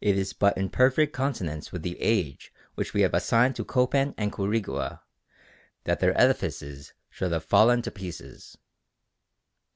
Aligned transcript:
It 0.00 0.18
is 0.18 0.32
but 0.32 0.58
in 0.58 0.68
perfect 0.68 1.12
consonance 1.12 1.70
with 1.70 1.82
the 1.82 1.96
age 2.00 2.52
which 2.74 2.92
we 2.92 3.02
have 3.02 3.14
assigned 3.14 3.54
to 3.54 3.64
Copan 3.64 4.12
and 4.18 4.32
Quirigua 4.32 5.02
that 5.84 6.00
their 6.00 6.20
edifices 6.20 6.92
should 7.08 7.30
have 7.30 7.44
fallen 7.44 7.80
to 7.82 7.92
pieces. 7.92 8.58